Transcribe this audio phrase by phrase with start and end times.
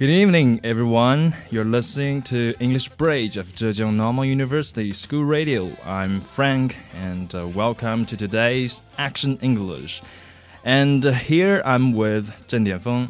[0.00, 1.34] Good evening, everyone.
[1.50, 5.70] You're listening to English Bridge of Zhejiang Normal University School Radio.
[5.86, 10.02] I'm Frank, and uh, welcome to today's Action English.
[10.64, 13.08] And uh, here I'm with Zheng Dianfeng.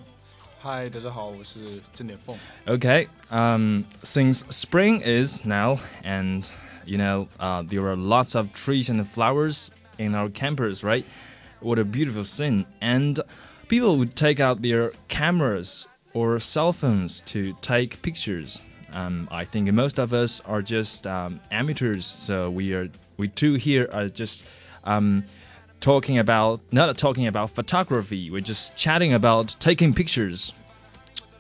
[0.63, 1.61] Hi，大家好，我是
[1.93, 2.37] 郑点凤。
[2.67, 6.45] Okay, um, since spring is now, and
[6.85, 11.05] you know, uh, there are lots of trees and flowers in our campus, right?
[11.61, 12.65] What a beautiful scene.
[12.81, 13.21] And
[13.69, 18.61] people would take out their cameras or cell phones to take pictures.
[18.93, 23.55] Um, I think most of us are just um, amateurs, so we are we two
[23.57, 24.47] here are just
[24.85, 25.25] um,
[25.81, 28.31] talking about not talking about photography.
[28.31, 30.53] We're just chatting about taking pictures.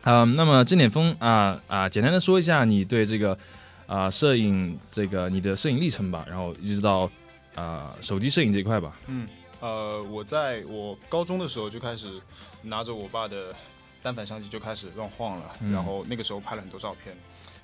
[0.02, 3.36] 嗯，那么郑点峰啊啊，简单的说一下你对这个
[3.86, 7.10] 啊摄影这个你的摄影历程吧，然后一直到
[7.54, 8.92] 啊手机摄影这一块吧。
[9.06, 9.26] 嗯，
[9.60, 12.08] 呃，我在我高中的时候就开始
[12.62, 13.54] 拿着我爸的
[14.01, 15.71] 单反相机就开始乱晃了，嗯。
[15.71, 17.15] 然后那个时候拍了很多照片，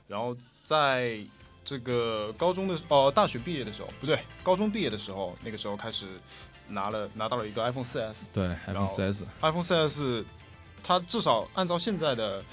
[0.08, 1.20] 然后在
[1.64, 6.06] 这个高中的哦、大学毕业的时候，不对，高中毕业的时候，那个时候开始
[6.70, 10.26] 拿了拿到了一个 iPhone 4S，对然，iPhone 后 4S，iPhone 4S，
[10.84, 12.44] 它至少按照现在的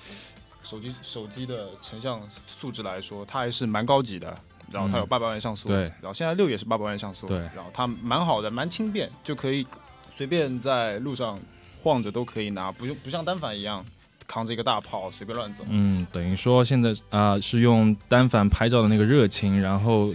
[0.62, 4.36] 手机手机的成像素质来说，它还是蛮高级的。
[4.72, 5.08] 然后它有嗯。
[5.08, 5.82] 八百万像素，对。
[6.00, 7.38] 然后现在六也是八百万像素，对。
[7.54, 9.64] 然后它蛮好的，蛮轻便，就可以
[10.10, 11.38] 随便在路上
[11.84, 13.84] 晃着都可以拿，不用不像单反一样
[14.26, 15.62] 扛着一个大炮随便乱走。
[15.68, 20.12] 嗯，等于说现在啊、是用单反拍照的那个热情，然后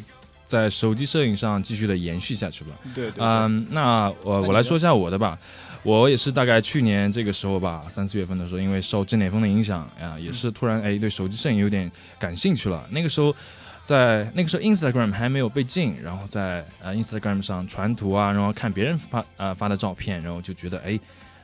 [0.47, 2.71] 在手机摄影上继续的延续下去吧。
[2.95, 5.37] 对对对，嗯，那我那我来说一下我的吧。
[5.83, 12.85] 我也是大概去年这个时候吧，三四月份的时候，因为受郑点风的影响啊，也是突然哎对手机摄影有点感兴趣了。
[12.89, 13.33] 那个时候
[13.81, 20.99] 在那个时候 Instagram 还没有被禁，然后在呃 Instagram 上传图啊，然后看别人发呃发的照片，然后就觉得哎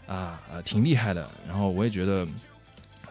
[0.07, 2.27] 啊呃挺厉害的，然后我也觉得。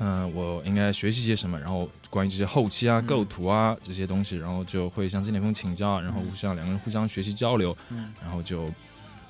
[0.01, 1.57] 嗯、我应该学习些什么？
[1.61, 8.69] 然后关于这些后期啊、嗯构图啊这些东西，然后就会向郑点峰请教，然后互相两个人互相学习交流，嗯然后就，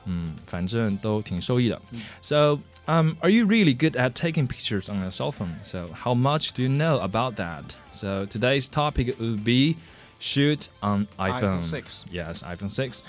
[0.07, 1.79] 嗯，反正都挺受益的。
[1.93, 5.53] 嗯 So, um, are you really good at taking pictures on a cell phone?
[5.63, 7.65] So, how much do you know about that?
[7.93, 9.77] So, today's topic would be
[10.19, 11.61] shoot on iPhone.
[11.61, 13.03] iPhone 6 Yes, iPhone six.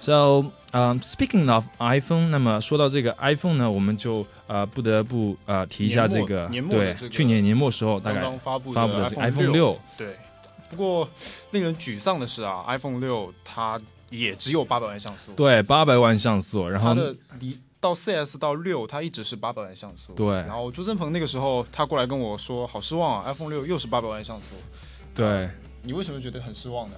[0.00, 10.16] So, um, speaking of iPhone，那么说到这个 iPhone 呢，我们就呃不得不呃提一下这个对去年年末时候大刚概刚发布发布的 iPhone 六，对，
[10.70, 11.06] 不过
[11.50, 13.78] 令人沮丧的是啊，iPhone 六它
[14.08, 20.14] 也只有八百万像素，对八百万像素，然后它的离到 4S 到六，它一直是八百万像素。
[20.14, 24.54] 对然后朱振鹏那个时候他过来跟我说，好失望啊，iPhone 六又是八百万像素。
[25.14, 25.50] 对。
[25.82, 26.96] 你为什么觉得很失望呢？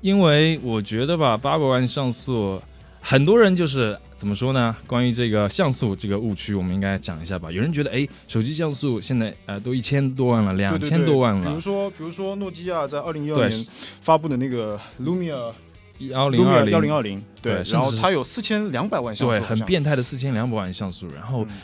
[0.00, 2.60] 因为我觉得吧，八百万像素，
[3.00, 4.76] 很多人就是怎么说呢？
[4.86, 7.50] 关于这个像素这个误区，我们应该讲一下吧。
[7.50, 13.66] 有人觉得，哎，手机像素现在呃都一千多万了，两千多万了比如，说，比如说诺基亚在二零一二年
[14.00, 15.52] 发布的那个 Lumia
[15.98, 21.08] 幺零二 Lumia 幺零零，二零，对然后它有四千两百万像素，对，很变态的四千两百万像素。
[21.14, 21.56] 然后嗯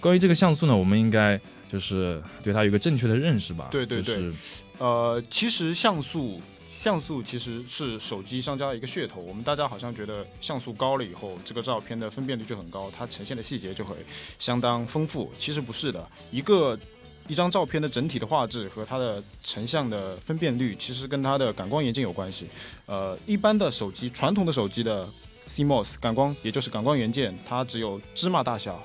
[0.00, 1.40] 关于这个像素呢，我们应该
[1.72, 3.68] 就是对它有个正确的认识吧。
[3.70, 4.32] 对对对就是
[4.78, 6.40] 呃，其实像素
[6.84, 9.18] 像素其实是手机商家的一个噱头。
[9.22, 13.96] 我们大家好像觉得像素高了以后，这个照片的分辨率就很高，它呈现的细节就会
[14.38, 15.32] 相当丰富。
[15.38, 16.78] 其实不是的，一个
[17.26, 22.48] 一张照片的整体的画质和它的成像的分辨率，其实跟它的感光元件有关系。
[22.84, 25.08] 呃，一般的手机，传统的手机的
[25.48, 28.78] CMOS 感光，也就是感光元件，它只有芝麻大小，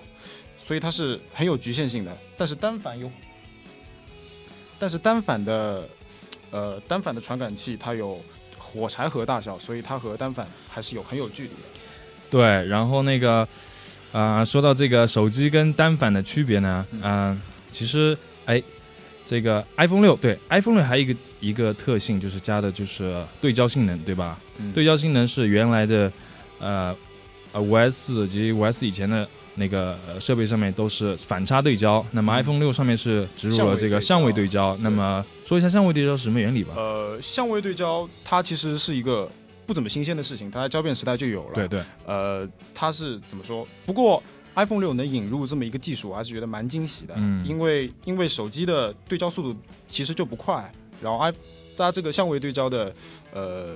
[0.58, 2.18] 所以它是很有局限性的。
[2.38, 3.12] 但是单反有，
[4.80, 5.86] 但是单反的，
[6.52, 8.20] 呃，单反的传感器它有
[8.58, 11.80] 火柴盒大小，所以它和单反还是有很有距离的。
[12.30, 13.48] 对，然后那个，
[14.12, 17.40] 啊，说到这个手机跟单反的区别呢，嗯、
[17.72, 18.62] 其实，哎，
[19.26, 24.40] 这个 iPhone 六对 iPhone 六还有一个一个特性，就是加的就是对焦性能，对吧？
[24.58, 26.12] 嗯对焦性能是原来的，
[26.60, 26.96] 呃，
[27.52, 29.28] 呃五 S 及五 S 以前的
[29.60, 34.78] 那个呃设备上面都是反差对焦，那么嗯 iPhone 六上面是植入了这个相位对焦相位对焦。
[34.82, 36.74] 那么说一下相位对焦是什么原理吧？
[36.78, 39.30] 呃，相位对焦它其实是一个
[39.68, 41.54] 不怎么新鲜的事情，它在胶片时代就有了。
[41.54, 43.68] 对对，呃，它是怎么说？
[43.86, 44.24] 不过
[44.56, 47.14] iPhone 六能引入这么一个技术，我还是觉得蛮惊喜的。
[47.18, 50.72] 嗯因为因为手机的对焦速度其实就不快，
[51.02, 51.34] 然后 i
[51.78, 52.94] 它这个相位对焦的
[53.34, 53.76] 呃。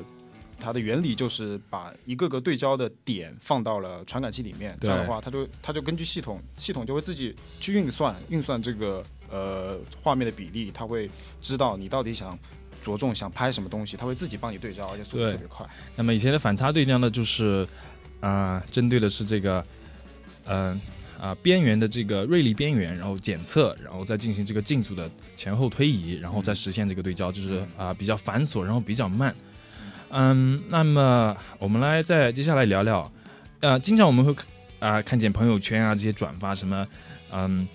[0.63, 11.09] 它的原理就是把一个个对焦的点放到了传感器里面，这样的话，它就它就根据系统，系统就会自己去运算运算这个呃画面的比例，它会
[11.41, 12.39] 知道你到底想
[12.81, 15.67] 着重想拍什么东西，它会自己帮你对焦，而且速度特别快。
[15.97, 17.67] 那么以前的反差对焦呢，就是
[18.21, 19.65] 啊、针对的是这个，
[20.45, 20.79] 嗯、
[21.19, 29.35] 啊边缘的这个锐利边缘，然后检测，然后再进行这个镜组的前后推移，然后再实现这个对焦，就是啊比较繁琐，然后比较慢。
[30.15, 33.11] 嗯，那么我们来再接下来聊聊，
[33.61, 34.35] 呃，经常我们会
[34.79, 36.87] 啊看见朋友圈啊这些转发什么，
[37.31, 37.67] 嗯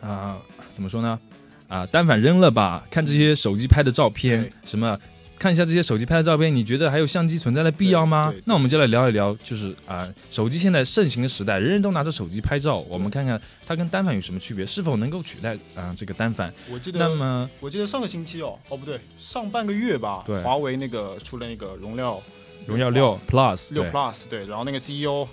[0.00, 0.38] 啊
[0.72, 1.20] 怎么说呢？
[1.68, 2.82] 啊单反扔了吧？
[2.90, 4.98] 看这些手机拍的照片什么。
[5.40, 8.30] 看一下这些手机拍的照片，你觉得还有相机存在的必要吗？
[8.44, 16.52] 那我们就来聊一聊，就是啊，手机现在盛行的时代，人人都拿着手机拍照，我们看看它跟单反有什么区别，是否能够取代啊这个单反？
[16.70, 22.22] 我记得那么我记得上个星期哦，哦不对，上半个月吧，对华为那个出了那个荣耀
[22.66, 25.26] 荣耀六 Plus 六 Plus，对，然后那个 CEO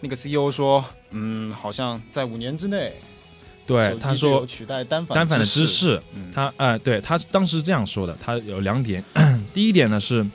[0.00, 2.92] 那个 CEO 说，嗯，好像在五年之内，
[3.72, 9.02] 对他说取代单反单反的知知，识，嗯，他哎、对他当时这样说的，他有两点，
[9.54, 10.26] 第一点呢是，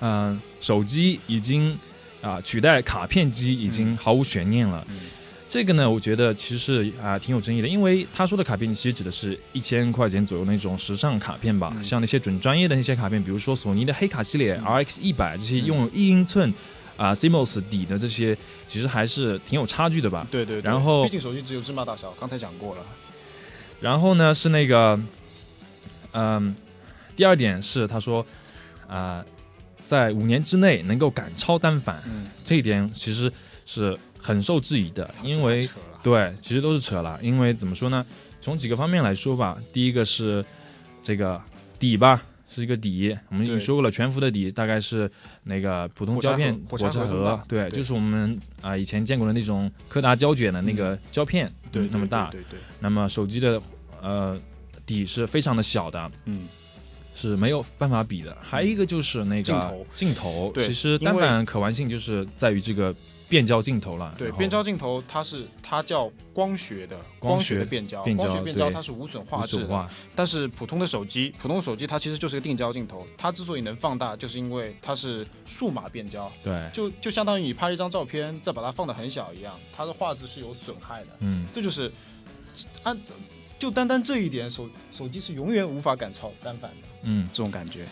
[0.00, 1.78] 嗯、手机已经
[2.20, 4.84] 啊、取代卡片机已经毫无悬念了。
[4.90, 4.98] 嗯。
[5.48, 11.82] 这个呢，我觉得其实是啊、挺有争议的，因为他说的卡片其实指的是一千块钱左右那种时尚卡片吧，嗯。
[11.82, 14.64] 像那些准专业的那些卡片，比如说索尼的黑卡系列、嗯。
[14.64, 16.52] RX 一百这些拥有一英寸
[16.98, 18.36] 啊、CMOS 底的这些，
[18.66, 20.26] 其实还是挺有差距的吧。
[20.30, 22.82] 对对对，然后毕竟手机只有芝麻大小，刚才讲过了，
[23.80, 25.00] 然后呢是那个，
[26.12, 26.54] 嗯，
[27.16, 28.26] 第二点是他说，
[28.86, 29.24] 啊、
[29.86, 33.32] 在五年之内能够赶超单反，嗯，这一点其实
[33.64, 35.66] 是很受质疑的，因为
[36.02, 37.18] 对，其实都是扯了。
[37.22, 38.04] 因为怎么说呢？
[38.40, 40.44] 从几个方面来说吧，第一个是
[41.02, 41.40] 这个
[41.78, 45.10] 底吧，是一个底，我们已经说过了，全幅的底大概是
[45.44, 52.30] 那个普通胶片火柴盒对，就是我们啊、以前见过的那种柯达胶卷的那个胶片，对嗯那么大。
[52.30, 53.60] 对对对，那么手机的
[54.00, 54.38] 呃
[54.86, 56.46] 底是非常的小的，嗯，
[57.14, 58.36] 是没有办法比的。
[58.40, 59.86] 还有一个就是那个镜头。
[59.92, 62.94] 镜头对其实单反可玩性就是在于这个
[63.28, 64.14] 变焦镜头了。
[64.16, 69.66] 对，变焦镜头它是它叫光学的光学学的变焦，光学变焦它是无损画质
[70.14, 81.10] 但是普通的手机，普通的手机它其实就是个定焦镜头，它之所以能放大，就是因为它是数码变焦，对，就就相当于你拍一张照片，再把它放得很小一样，它的画质是有损害的。
[81.20, 81.92] 嗯，这就是
[82.82, 82.98] 按
[83.58, 87.84] 就单单这一点，手手机是永远无法赶超单反的嗯，这种感觉。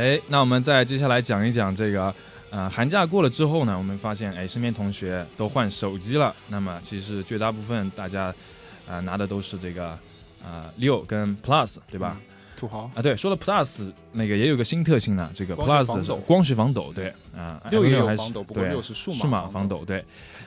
[0.00, 2.14] 哎，那我们再接下来讲一讲这个，
[2.48, 6.34] 呃，寒假过了之后呢，我们发现，哎，身边同学都换手机了。
[6.48, 8.34] 那么其实绝大部分大家，
[8.88, 9.98] 呃，拿的都是这个，
[10.42, 12.18] 呃，六跟 Plus，对吧？
[12.56, 20.02] 土豪啊，对，说了 Plus 那个也有个新特性呢，这个 Plus 是光学防抖，对，啊、六也有防抖，不过对六是数数码防防抖，对。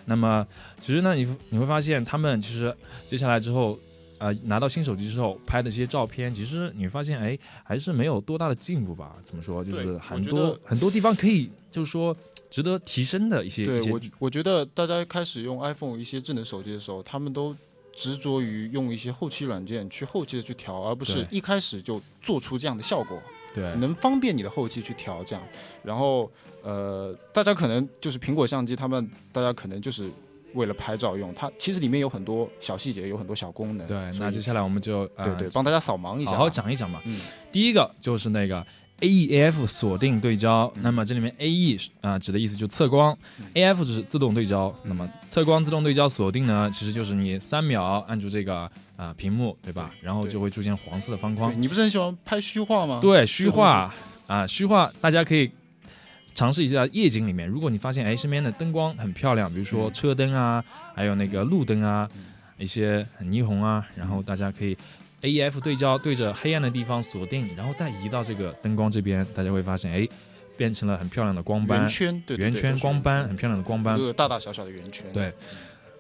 [0.06, 0.44] 那么
[0.82, 2.76] 其实呢，你你会发现他们其实
[3.08, 3.78] 接下来之后，
[4.24, 9.18] 呃，拿到新手机之后拍的这些照片，其实你会发现，哎，还是没有多大的进步吧？
[9.26, 9.62] 怎么说？
[9.62, 12.16] 就是很多很多地方可以，就是说
[12.50, 17.54] 值得提升的一些一些对我，我觉得大家开始用 iPhone 一些智能手机的时候，他们都
[17.94, 23.22] 执着于用一些后期软件去后期的去调，而不是一开始就做出这样的效果，
[23.54, 25.44] 对能方便你的后期去调这样。
[25.84, 30.10] 然后呃，大家可能就是苹果相机，他们大家可能就是
[30.54, 33.88] 为了拍照用，它其实里面有很多小细节，有很多小功能。
[33.88, 33.98] 对。
[34.20, 36.50] 那接下来我们就呃对对，帮大家扫盲一下，好好。
[36.50, 37.02] 讲一讲吧。
[37.06, 37.20] 嗯，
[37.52, 38.66] 第一个就是那个
[39.00, 43.18] AEF 锁定对焦，那么这里面 AE 啊、指的意思就是测光、
[43.54, 44.74] a f 就是自动对焦。
[44.84, 49.92] 那么测光自动对焦锁定呢，其实就是你三秒按住这个啊、屏幕，对吧？
[50.02, 51.54] 然后就会出现黄色的方框。
[51.60, 53.00] 你不是很喜欢拍虚化吗？
[53.02, 53.94] 对，虚化
[54.28, 55.52] 啊，虚化，大家可以
[56.36, 60.64] 尝试一下夜景里面，如果你发现哎身边的灯光很漂亮，比如说嗯车灯啊，
[60.96, 62.10] 还有那个路灯啊，
[62.58, 64.78] 一些很霓虹啊，然后大家可以
[65.22, 70.08] AEF 对焦对着黑暗的地方锁定，然后再移到这个灯光这边，大家会发现哎
[70.58, 75.06] 变成了很漂亮的光斑圆，圈，对对对圆圈光斑，圈很漂亮的光斑大大小小的圆圈。
[75.14, 75.34] 对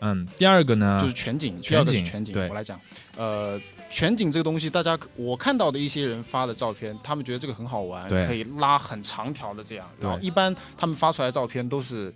[0.05, 2.33] 嗯，第二个呢，就是全景全景。
[2.33, 2.77] 对我来讲，
[3.15, 3.57] 呃，
[3.93, 9.88] 全景这个东西，大家我看到的一些人发的照片，他们觉得这个很好玩，可以拉很长条的这样。
[10.01, 12.12] 然后一般他们发出来的照片都是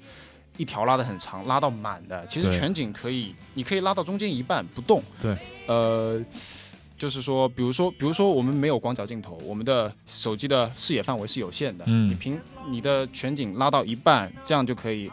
[0.57, 2.25] 一条拉的很长，拉到满的。
[2.25, 5.03] 其实全景可以，你可以拉到中间一半不动。
[5.21, 6.19] 对，呃，
[6.97, 11.85] 就是说，比如说，比如说我们没有广角镜头，我们的手机的视野范围是有限的。
[11.87, 15.11] 嗯你平你的全景拉到一半，这样就可以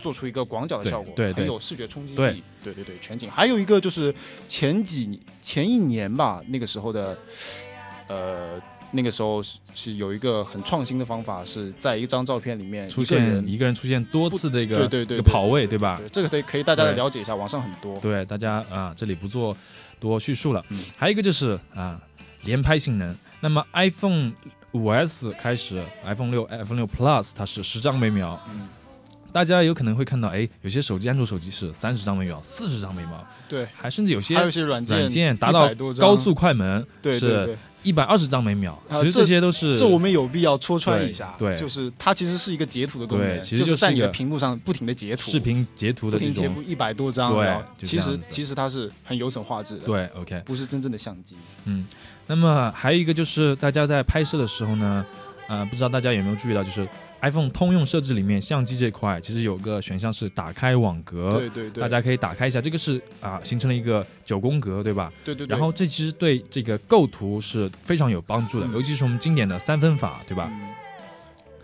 [0.00, 2.16] 做出一个广角的效果，对对很有视觉冲击力。
[2.16, 3.30] 对对对对，全景。
[3.30, 4.12] 还有一个就是
[4.48, 7.16] 前几前一年吧，那个时候的，
[8.08, 8.60] 呃。
[8.92, 15.96] 那个时候是是有一个很创新的方法，是在一张照片里面出现一个人出现多次的一个对对对跑位，对吧？
[15.96, 17.96] 对，这个可以可以大家来了解一下，网上很多。
[18.00, 19.56] 对，大家啊，这里不做
[20.00, 20.64] 多叙述了。
[20.70, 22.02] 嗯还有一个就是啊，
[22.42, 23.16] 连拍性能。
[23.40, 24.32] 那么 iPhone
[24.72, 28.40] 五 S 开始，iPhone 六、iPhone 六 Plus 它是十张每秒。
[28.48, 28.68] 嗯，
[29.32, 38.78] 大家有可能会看到，哎，有些手机安卓手机是三十张每秒、四十张每秒，对，还甚至有些还有些软件软件达到100多张高速快门对对是对，一百二十张每秒。
[38.88, 41.34] 其实啊这这些都是这我们有必要戳穿一下。
[41.38, 46.62] 对对就是它其实是一个截图的功能，对其实就在你的屏幕上不停的截图，视频截图的这种停截图。
[46.62, 50.42] 一百多张，对其实其实它是很有损画质的，，对，OK。
[50.44, 51.36] 不是真正的相机。
[51.64, 51.86] 嗯，
[52.26, 55.04] 那么还有一个就是大家在拍摄的时候呢，
[55.50, 56.88] 呃，不知道大家有没有注意到，就是
[57.22, 65.12] iPhone 通用设置里面相机这块其实有个选项是打开网格，对对对，大家可以打开一下，这个是啊、形成了一个九宫格，对吧？
[65.24, 70.48] 对对对，然后这其实对这个构图是非常有帮助的，嗯尤其是我们经典的三分法，对吧？
[70.52, 70.68] 嗯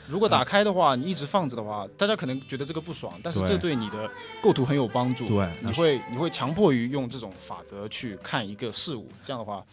[0.09, 4.09] 如果打开的话，你一直放着的话，大家可能觉得这个不爽，但是这对你的
[4.41, 5.27] 构图很有帮助。
[5.27, 9.65] 对你会你会强迫于用这种法则去看一个事物，这样的话，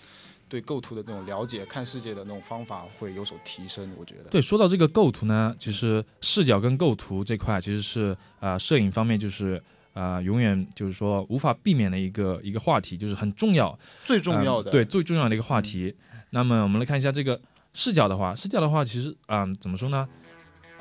[0.54, 3.92] 对构图的那种了解、看世界的那种方法会有所提升。
[3.98, 4.30] 我觉得。
[4.30, 9.56] 对，说到这个构图呢，其实视角跟构图这块其实是啊、呃摄影方面就是
[9.94, 13.76] 啊、呃永远就是说无法避免的一个一个话题，就是很重要。
[14.06, 15.96] 最重要的、嗯对最重要的一个话题。
[16.30, 17.42] 那么我们来看一下这个
[17.74, 20.08] 视角的话，视角的话，其实啊、怎么说呢？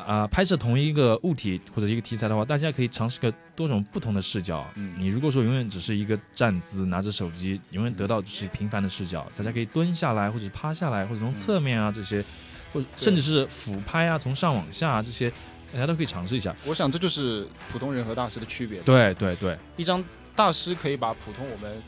[0.07, 4.67] 啊、拍摄同一个物体或者一个题材的话，大家可以尝试个多种不同的视角。
[4.75, 12.25] 嗯你如果说永远只是一个站姿拿着手机，永远得到就是平凡的视角，大家可以蹲下来，或者趴下来，或者从侧面啊这些，
[12.73, 15.31] 或者甚至是俯拍啊，从上往下、啊、这些，
[15.73, 16.55] 大家都可以尝试一下。
[16.65, 18.81] 我想这就是普通人和大师的区别。
[18.81, 20.03] 对对对一张
[20.35, 21.83] 大师可以把普通我们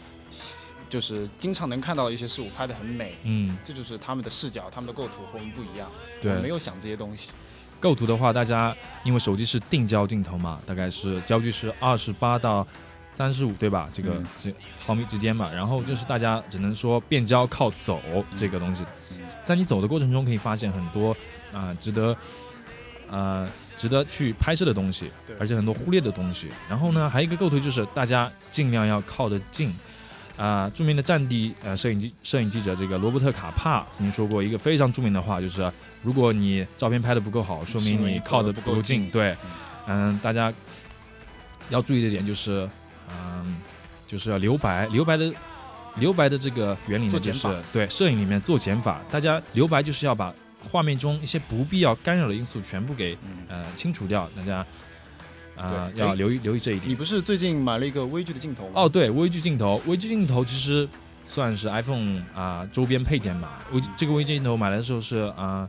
[0.89, 5.89] 就是经常能看到的一些事物拍得很美，嗯，这就是他们的视角、他们的构图和我们不一样。
[6.21, 7.31] 对没有想这些东西。
[7.85, 12.67] 构图的话，大家因为手机是定焦镜头嘛，大概是焦距是二十八到
[13.13, 13.91] 三十五，对吧？
[13.93, 14.55] 这个嗯这
[14.87, 15.53] 毫米之间嘛。
[15.53, 18.01] 然后就是大家只能说变焦靠走
[18.39, 21.15] 这个东西，嗯在你走的过程中可以发现很多
[21.53, 22.17] 啊、值得
[23.11, 26.49] 呃值得去拍摄的东西，而且很多忽略的东西。
[26.71, 29.71] 然后呢，还有一个构图就是大家尽量要靠得近。
[30.37, 35.71] 啊、著名的战地呃摄影记摄影记者这个罗伯特卡帕曾经说过一个非常著名的话，就是
[36.03, 39.09] 如果你照片拍的不够好，说明你你靠的不够近。
[39.11, 39.37] 对，
[39.87, 40.53] 嗯，大家
[41.71, 42.69] 要注意的点就是，
[43.11, 43.57] 嗯，
[44.09, 44.87] 就是要留白。
[44.87, 45.33] 留白的
[45.97, 49.01] 留白的这个原理呢，就是做减法对摄影里面做减法。
[49.11, 50.35] 大家留白就是要把
[50.69, 54.29] 画面中一些不必要干扰的因素全部给嗯，呃清除掉。
[54.37, 54.67] 大家
[55.57, 56.95] 啊、要留意留意这一点你。
[56.95, 58.73] 不是最近买了一个微距的镜头吗？
[58.75, 60.89] 哦，，对，微距镜头，微距镜头其实
[61.27, 63.61] 算是 iPhone 啊、周边配件吧。
[63.73, 65.69] 微这个微距镜头买来的时候是啊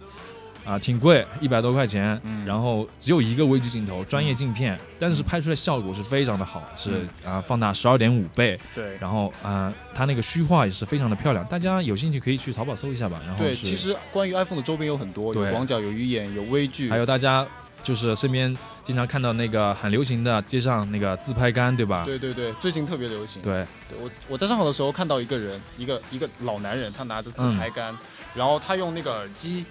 [0.66, 8.98] 啊、挺贵，一百多块钱，嗯然后只有一个微距镜头，专业镜片，但是拍出来效果是非常的好，是啊、放大十二点五倍，对。
[9.00, 13.22] 然后啊、它那个虚化也是非常的漂亮，大家有兴趣可以去淘宝搜一下吧。
[13.28, 17.48] 然后对，其实关于 iPhone 的周边有很多，有对广角、有鱼眼、有微距，还有大家
[17.86, 22.04] 就是身边经常看到那个很流行的街上那个自拍杆，对吧？
[22.04, 23.42] 对对对，最近特别流行。
[23.44, 27.98] 对对我我在上海的时候看到一个人，一个一个老男人，他拿着自拍杆，嗯
[28.34, 29.64] 然后他用那个耳机，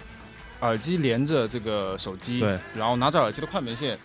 [0.61, 3.97] 耳机连着这个手机，对，然后拿着耳机的快门线。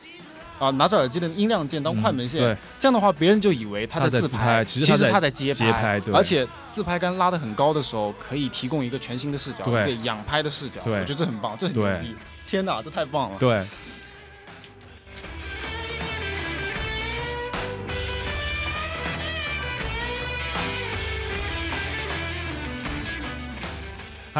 [0.59, 12.15] 啊，拿着耳机的音量键当快门线，嗯对这样的话，别人就以为他他在自自拍其其实他在街街拍对而且自拍杆拉得很高的时候，可以提供一个全新的视角，对仰拍的视角，对我觉得这很棒，这很牛逼！
[12.47, 13.39] 天哪，这太棒了！
[13.39, 13.65] 对。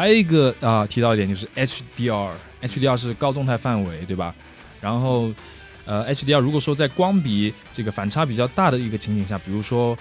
[0.01, 4.33] 还有一个啊、提到一点就是 HDR，HDR 是高动态范围，对吧？
[4.79, 5.31] 然后，
[5.85, 9.95] 呃，HDR 如果说在光比这个反差比较大的一个情景下，比如说，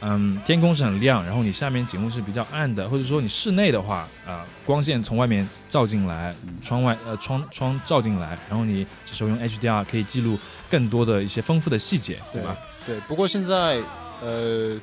[0.00, 6.32] 嗯，天空是很亮，然后你下面景物是比较暗的，或者说你室内的话，啊、光线从外面照进来，
[6.62, 10.38] 窗外呃窗窗照进来，然后你这时候用 HDR 可以记录
[10.70, 12.56] 更多的一些丰富的细节，对吧？
[12.86, 13.80] 对，不过现在
[14.22, 14.80] 呃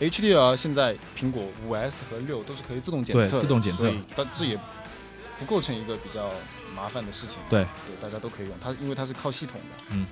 [0.00, 4.58] ，HDR 现在苹果五 S 和六都是可以自动检测，对自动检测所以但这也
[5.38, 6.28] 不构成一个比较
[6.74, 7.38] 麻烦的事情。
[7.48, 9.84] 对对，大家都可以用它，因为它是靠系统的。
[9.90, 10.06] 嗯。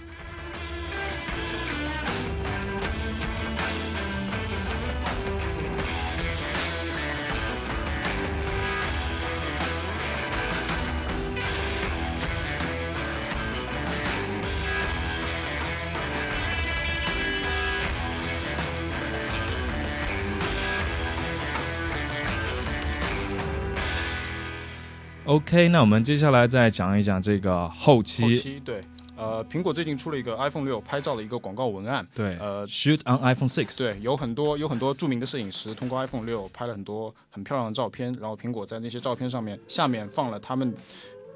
[25.29, 28.23] OK，那我们接下来再讲一讲这个后期。
[28.23, 28.81] 后期对，
[29.15, 32.07] 呃，苹果最近出了一个 iPhone 六拍照的一个广告文案。
[32.15, 33.77] 对，呃，Shoot on iPhone Six。
[33.77, 40.75] 对，有很多有很多著名的摄影师通过 iPhone 六拍了很多很漂亮的照片，然后苹果在那些照片上面下面放了他们。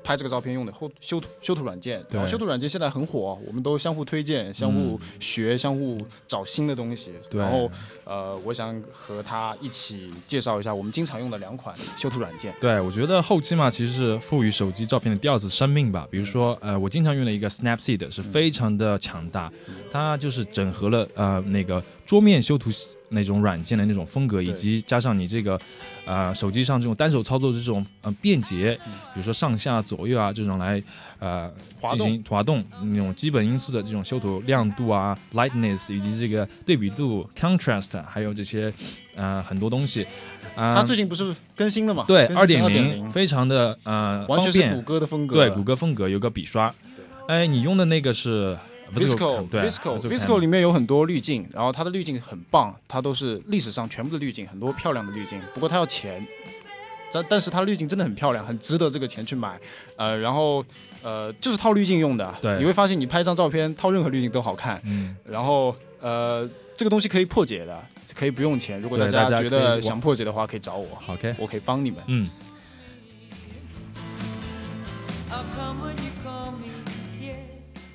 [0.02, 7.12] 拍这个照片用的后修图修图软件，然后修图软件现在很火，我们都相互推荐、相互学、相互找新的东西。
[7.32, 7.70] 然后，
[8.04, 12.54] 呃，我想和他一起介绍一下我们经常用的两款修图软件。
[12.60, 16.06] 对，我觉得后期嘛，其实是赋予手机照片的第二次生命吧。
[16.10, 19.52] 比如说，呃，我经常用的一个 Snapseed 是非常的强大，
[19.90, 22.70] 它就是整合了呃那个桌面修图。
[23.12, 25.58] 那种软件的那种风格，以及加上你这个，
[26.04, 28.78] 呃，手机上这种单手操作的这种呃便捷，
[29.14, 30.82] 比如说上下左右啊这种来
[31.18, 31.50] 呃
[31.90, 38.72] 进行滑动那种基本因素的这种修图亮度啊，lightness 以及这个对比度 contrast，还有这些
[39.14, 40.06] 呃很多东西
[40.56, 40.74] 啊。
[40.74, 42.04] 它最近不是更新了吗？
[42.08, 45.36] 对，二点零非常的呃完全是谷歌的风格。
[45.36, 46.72] 对，谷歌风格有个笔刷。
[47.28, 48.58] 哎，你用的那个是
[48.94, 55.40] ？Visco，Visco，Visco 里面有很多滤镜，然后它的滤镜很棒，它都是历史上全部的滤镜，很多漂亮的滤镜。
[55.54, 56.26] 不过它要钱，
[57.12, 59.58] 但但是它的滤镜真的很漂亮，很值得这个钱去买。
[59.96, 60.64] 呃，然后
[61.02, 62.34] 呃，就是套滤镜用的。
[62.40, 64.80] 对，你会发现你拍一张照片套任何滤镜都好看。
[64.84, 65.16] 嗯。
[65.24, 67.82] 然后呃，这个东西可以破解的，
[68.14, 68.80] 可以不用钱。
[68.80, 70.86] 如果大家觉得想破解的话，可以找我。
[71.06, 72.00] OK，我可以帮你们。
[72.08, 72.28] 嗯。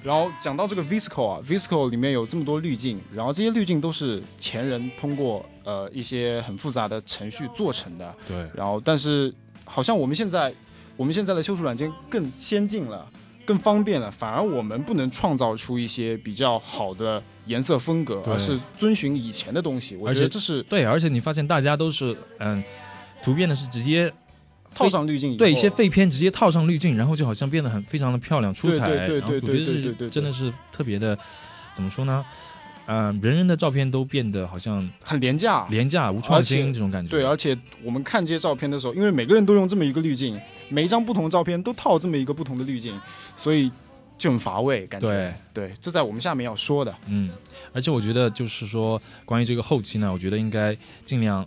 [0.04, 8.16] 然后讲到这个 Visco 啊，Visco 里面有这么多滤镜，然后这些滤镜都是前人通过呃一些很复杂的程序做成的。
[8.28, 8.38] 对。
[8.54, 9.34] 然后，但是
[9.66, 10.54] 好像我们现在
[10.96, 13.06] 我们现在的修图软件更先进了，
[13.46, 19.96] 更方便了，反而我们不能创造出一些比较好的颜色风格，而是遵循以前的东西。
[19.98, 22.64] 我觉得这是对，而且你发现大家都是嗯，
[23.22, 24.14] 图片的是直接。
[24.78, 28.88] 套上滤镜，对一些废片直接套上滤镜，然后就好像变得很非常的漂亮出彩。
[28.88, 31.18] 对对对对对对，真的是特别的，
[31.74, 32.24] 怎么说呢？
[32.86, 37.12] 呃，人人的照片都变得好像很廉价，廉价无创新这种感觉。
[37.12, 42.98] 对，而且我们看这些照片的时候，因为每个人都用这么一个滤镜，每一张不同的照片都套这么一个不同的滤镜，
[43.36, 43.70] 所以
[44.18, 45.08] 就很乏味感觉。
[45.08, 46.96] 对对，这在我们下面要说的。
[47.10, 47.30] 嗯，
[47.74, 51.46] 而且我觉得就是说，关于这个后期呢，我觉得应该尽量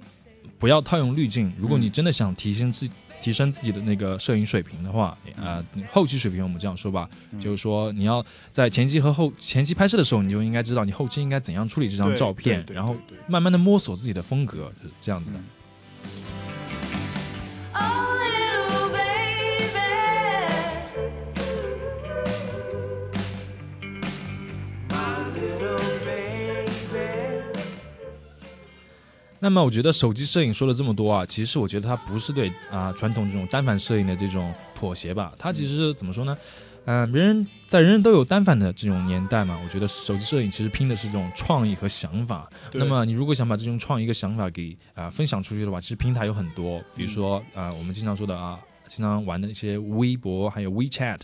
[0.58, 1.50] 不要套用滤镜。
[1.58, 2.86] 如果你真的想提升自
[3.20, 7.08] 提升自己的那个摄影水平的话，啊，后期水平我们这样说吧，
[7.40, 15.40] 就是说你要在前期和后前期拍摄的时候，你就应该知道你后期应该怎样处理这张照片，然后慢慢的摸索自己的风格，是这样子的。
[29.42, 35.32] 那么我觉得手机摄影说了这么多啊，其实我觉得它不是对啊传统这种单反摄影的这种妥协吧？
[35.38, 36.36] 它其实怎么说呢？
[36.84, 42.50] 嗯，人人在人人都有单反的这种年代嘛，我觉得手机摄影其实拼的是这种创意和想法。
[42.72, 51.20] 那么你如果想把这种创意和想法给啊分享出去的话，其实平台有很多，比如说啊我们经常说的啊，经常玩的一些微博，还有 WeChat，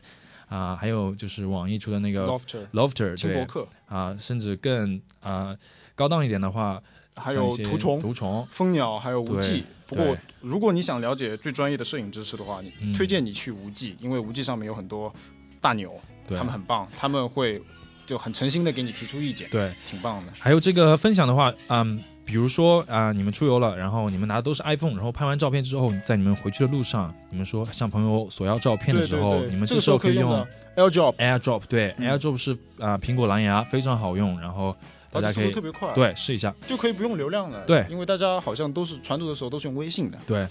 [0.49, 2.27] 啊还有就是网易出的那个
[2.73, 3.47] Lofter，对，
[3.87, 5.57] 啊甚至更啊
[5.95, 6.83] 高档一点的话。
[7.17, 9.65] 还有图虫、图虫、蜂鸟，还有无忌。
[9.87, 15.13] 不过，如果你想了解最专业的摄影知识的话，你推荐你去无忌，因为无忌上面有很多
[15.61, 15.89] 大牛，
[16.29, 17.63] 他们很棒，他们会
[18.05, 20.33] 就很诚心的给你提出意见，对，挺棒的。
[20.41, 34.77] 还有这个分享的话，嗯，比如说啊，你们出游了，然后你们拿的都是 iPhone，然后拍完照片之后，在你们回去的路上，你们说向朋友索要照片的时候，你们这时候可以用 AirDrop，AirDrop，对，AirDrop 是啊，苹果蓝牙非常好用，然后。
[35.11, 37.65] 大家可以特别快，对，试一下就可以不用流量了。
[37.65, 40.19] 对，因为大家好像都是传图的时候都是用微信的。
[40.27, 40.47] 对，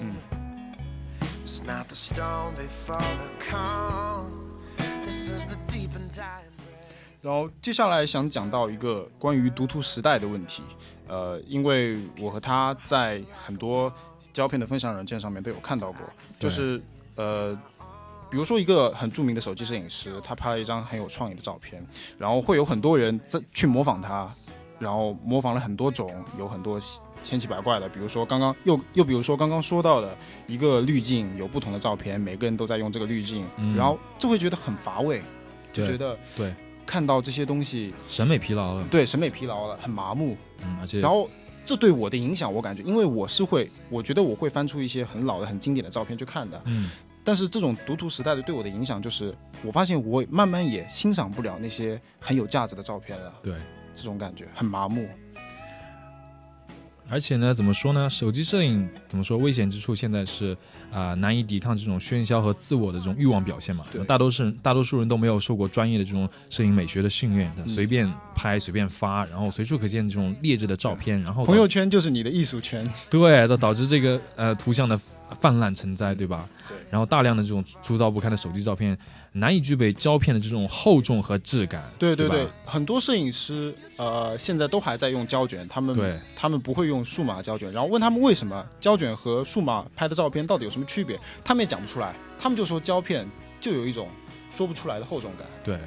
[0.00, 0.14] 嗯。
[7.20, 10.62] 然后接下来想讲到一个关于读图时代的问题，
[11.08, 13.92] 呃，因为我和他在很多
[14.32, 16.00] 胶片的分享软件上面都有看到过，
[16.38, 16.80] 就是
[17.16, 17.58] 呃。
[18.30, 21.84] 比如说一个很著名的手机摄影师，他拍了一张很有创意的照片，
[22.16, 24.28] 然后会有很多人在去模仿他，
[24.78, 26.80] 然后模仿了很多种，有很多
[27.22, 27.88] 千奇百怪的。
[27.88, 30.16] 比如说刚刚又又比如说刚刚说到的
[30.46, 33.44] 一个滤镜，有不同的照片，每个人都在用这个滤镜，
[33.76, 35.20] 然后就会觉得很乏味，
[35.72, 36.54] 就觉得对
[36.86, 40.36] 看到这些东西审美疲劳了，对审美疲劳了，很麻木。
[40.62, 41.28] 嗯，而且然后
[41.64, 46.62] 这对我的影响，我感觉，因为我是会，我觉得我会翻出一些很老的、很经典的照片去看的。
[46.66, 46.88] 嗯。
[47.22, 53.32] 但是这种读图时代的对我的影响，就是我发现我慢慢也欣赏不了那些很有价值的照片了。
[53.42, 53.54] 对，
[53.94, 55.08] 这种感觉很麻木。
[57.12, 58.08] 而且呢，怎么说呢？
[58.08, 59.36] 手机摄影怎么说？
[59.36, 60.56] 危险之处现在是
[60.92, 63.84] 啊、难以抵抗这种喧嚣和自我的这种欲望表现嘛。
[63.90, 72.88] 对大多数人大多数人都没有受过专业的这种摄影美学的训练，嗯随便拍随便发，然后随处可见这种劣质的照片，然后朋友圈就是你的艺术圈。
[73.10, 74.96] 对，都导致这个呃图像的
[75.34, 76.48] 泛滥成灾，对吧？
[76.68, 78.96] 对然后大量的这种粗糙不堪的手机照片，
[79.32, 81.82] 难以具备胶片的这种厚重和质感。
[81.98, 93.28] 对对对对，很多摄影师呃现在都还在用胶卷，他们对他们不会用数码胶卷，然后问他们为什么胶卷和数码拍的照片到底有什么区别，他们也讲不出来，他们就说胶片
[93.60, 94.08] 就有一种
[94.50, 95.46] 说不出来的厚重感。
[95.62, 95.78] 对，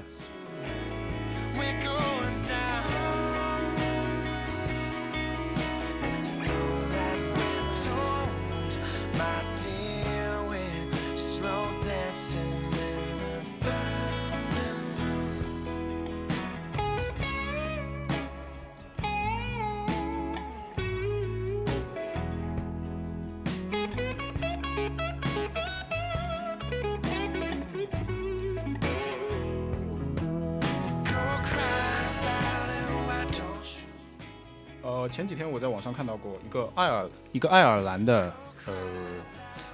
[35.04, 38.34] 呃，前几天我在网上看到过一个爱尔一个爱尔兰的
[38.68, 38.74] 呃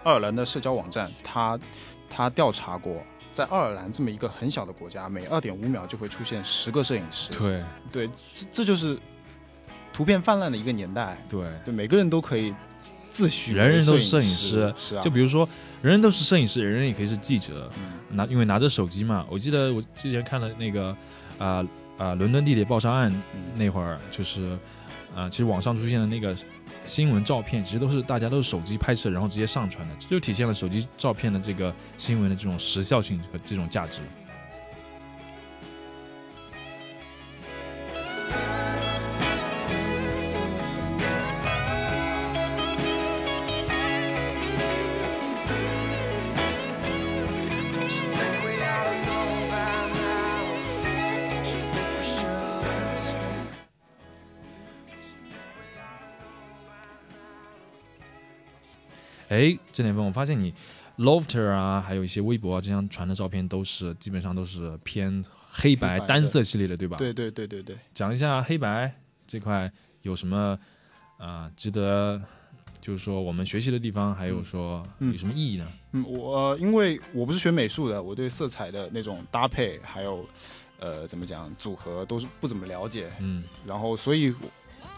[0.04, 1.60] 爱尔兰的社交网站，他
[2.10, 7.30] 他调查过，在爱尔兰这么一个很小的国家，每二点五秒就会出现十个摄影师。
[7.38, 8.98] 对，对，这这就是
[9.94, 11.15] 图片泛滥的一个年代。
[11.30, 11.48] 对。
[11.63, 12.52] 对，每个人都可以
[13.08, 15.48] 自诩人人都是是摄影师师，是啊，就比如说，
[15.84, 17.72] 人人都是摄影师，人人也可以是记者。
[17.78, 20.98] 嗯拿因为拿着手机嘛，我记得我之前看了那个
[21.38, 21.63] 啊
[22.00, 24.58] 啊、伦敦地铁爆炸案嗯那会儿，就是
[25.15, 26.36] 啊、其实网上出现的那个
[26.86, 34.02] 新闻照片，其实都是大家都是手机拍摄，然后直接上传的，这就体现了手机照片的这个新闻的这种时效性和这种价值。
[59.80, 60.54] 这点份我发现你
[60.98, 66.98] Lofter 啊，还有一些微博啊，这样传的照片都是基本上都是偏黑白单色系列的，对吧？
[66.98, 68.94] 对对对对对，讲一下黑白
[69.26, 70.60] 这块有什么
[71.18, 72.22] 啊、值得
[72.82, 75.65] 就是说我们学习的地方，还有说嗯有什么意义呢？
[75.94, 80.28] 嗯，我、呃因为我不是学美术的，我对色彩的那种搭配还有
[80.78, 84.36] 呃怎么讲组合都是不怎么了解，嗯，然后所以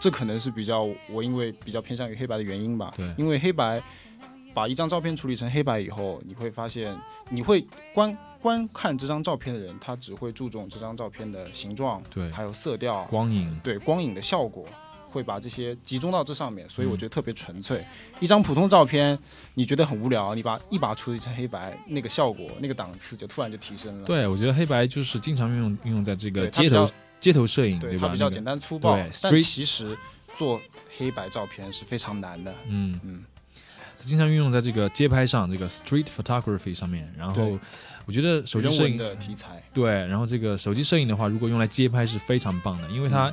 [0.00, 2.92] 这可能是比较我因为比较偏向于黑白的原因吧。
[2.96, 3.80] 对因为黑白
[4.54, 6.96] 把一张照片处理成黑白以后，你会发现
[7.30, 14.64] 你会观观看这张照片的人，他只会注重这张照片的形状，对还有色调，光影，对光影的效果，
[15.08, 17.84] 会把这些集中到这上面，所以我嗯觉得特别纯粹。
[18.20, 19.18] 一张普通照片，
[19.54, 24.06] 你觉得很无聊，你把一把处理成黑白，那个效果、那个档次就突然就提升了。
[24.06, 27.88] 对我觉得黑白就是经常运用运用在这个街头街头摄影，吧？
[27.88, 29.96] 对它比较简单粗暴对，但其实
[30.36, 30.60] 做
[30.98, 32.52] 黑白照片是非常难的。
[32.66, 33.24] 嗯嗯，
[34.02, 37.08] 它经常运用在这个街拍上，这个 street photography 上面。
[37.16, 37.56] 然后
[38.04, 43.32] 我觉得手机摄影的题材，对，然后这个手机摄影的话，如果用来街拍是非常棒的，因为它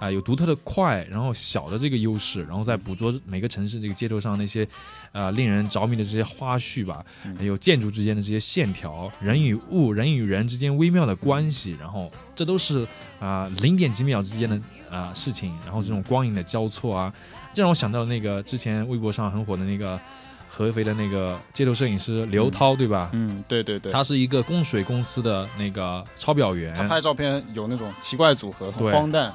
[0.00, 4.66] 啊、有独特的快，然后小的这个优势，然后再捕捉每个城市这个街头上那些
[5.12, 12.86] 啊、令人着迷的这些花絮吧，嗯还有建筑之间的这些线条，人与物、人与人之间微妙的关系，然后这都是
[13.20, 14.58] 啊零、点几秒之间的
[14.90, 17.12] 啊、事情，然后这种光影的交错啊，
[17.52, 20.00] 这让我想到那个之前微博上很火的那个
[20.48, 23.10] 合肥的那个街头摄影师刘涛，对吧？
[23.12, 29.32] 嗯，对对对，他是一个供水公司的那个抄表员，他拍照片有那种奇怪组合，很对荒诞，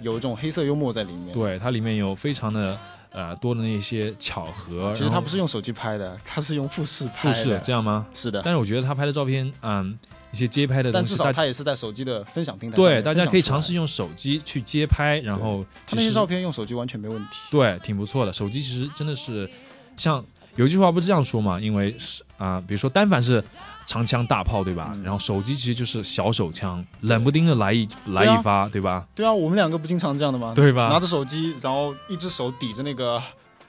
[0.00, 2.78] 有一种黑色幽默在里面。，对，它里面有非常的
[3.12, 4.92] 呃多的那些巧合。
[4.92, 7.34] 其实他不是用手机拍的，他是用富士拍的。
[7.34, 8.06] 复视这样吗？
[8.12, 9.98] 是的，但是我觉得他拍的照片，嗯，
[10.32, 17.36] 一些街拍的东西，但至少他也是在手机的分享平台上对大家可以尝试用手机去街拍，然后其实他那些照片用手机完全没问题。
[17.50, 18.32] 对挺不错的。
[18.32, 19.48] 手机其实真的是
[19.96, 20.24] 像
[20.56, 21.58] 有句话不是这样说嘛？
[21.60, 23.42] 因为是啊、比如说单反是
[23.86, 24.92] 长枪大炮，对吧？
[24.94, 29.06] 嗯然后手机其实就是小手枪，冷不丁的来一来一发，对吧？
[29.14, 30.52] 对啊，我们两个不经常这样的吗？
[30.54, 30.88] 对吧？
[30.88, 33.22] 拿着手机，然后一只手抵着那个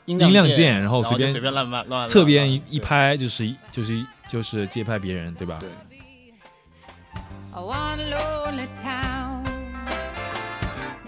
[0.06, 5.58] 音键，量键，然后随便随便乱乱乱，侧边一一，拍就是就是就是街拍别人，对吧？
[5.60, 5.70] 对
[7.54, 9.44] ，one lonely town.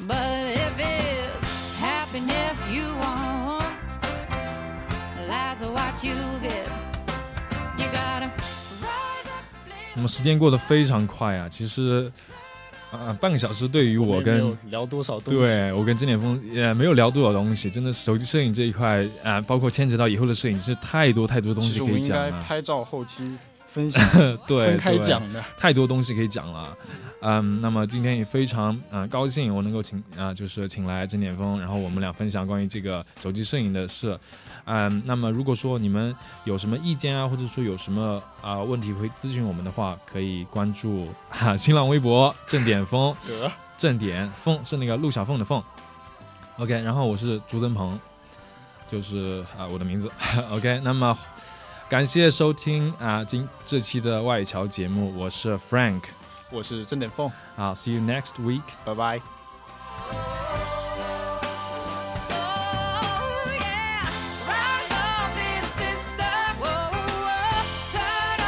[0.08, 3.27] But if it's happiness you want,
[9.96, 12.12] 那么 时间过得非常快啊，其实
[12.90, 22.32] 啊、半个小时对于我跟有聊多少东西，对我跟真点峰也没有聊多少东西，真的是手机摄影这一块啊、包括牵扯到以后的摄影师，太多太多东西可以们应该。
[22.44, 23.30] 拍照后期
[23.68, 24.02] 分享
[24.48, 25.44] 对，分开讲的。
[25.58, 26.76] 太多东西可以讲了。
[27.20, 34.18] 嗯，那么今天也非常啊、高兴，我能够请啊、就是请来郑点峰，然后我们俩分享关于这个手机摄影的事。
[34.66, 45.62] 嗯，那么如果说你们有什么意见啊，或者说有什么啊、问题会咨询我们的话，可以关注哈、新浪微博郑点峰， 得，正点峰是那个陆小凤的凤。
[46.58, 48.00] OK，然后我是朱增鹏，
[48.88, 50.10] 就是啊、我的名字。
[50.52, 51.18] OK，那么
[51.90, 56.04] 感谢收听啊，今这期的外侨节目，我是 Frank，
[56.52, 57.32] 我是郑点凤。
[57.56, 60.37] 好，see you next week，拜拜。